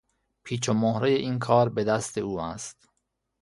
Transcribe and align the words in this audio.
پیچ 0.43 0.69
و 0.69 0.73
مهرهٔ 0.73 1.09
این 1.13 1.39
کار 1.39 1.69
به 1.69 1.83
دست 1.83 2.17
او 2.17 2.39
است. 2.39 2.89